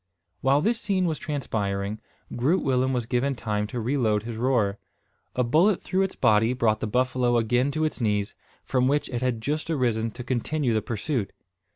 [0.41, 1.99] While this scene was transpiring,
[2.35, 4.79] Groot Willem was given time to reload his roer.
[5.35, 8.33] A bullet through its body brought the buffalo again to its knees,
[8.63, 11.31] from which it had just arisen to continue the pursuit.